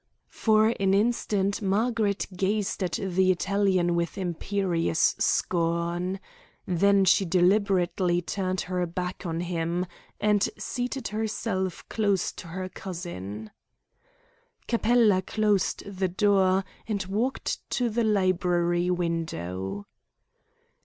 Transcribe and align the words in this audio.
For 0.31 0.69
an 0.79 0.95
instant 0.95 1.61
Margaret 1.61 2.25
gazed 2.35 2.81
at 2.83 2.93
the 2.93 3.29
Italian 3.31 3.93
with 3.93 4.17
imperious 4.17 5.15
scorn. 5.19 6.19
Then 6.65 7.05
she 7.05 7.23
deliberately 7.23 8.19
turned 8.19 8.61
her 8.61 8.87
back 8.87 9.27
on 9.27 9.41
him, 9.41 9.85
and 10.19 10.49
seated 10.57 11.09
herself 11.09 11.87
close 11.87 12.31
to 12.31 12.47
her 12.47 12.67
cousin. 12.67 13.51
Capella 14.67 15.21
closed 15.21 15.85
the 15.85 16.07
door 16.09 16.63
and 16.87 17.05
walked 17.05 17.59
to 17.69 17.87
the 17.87 18.03
library 18.03 18.89
window. 18.89 19.85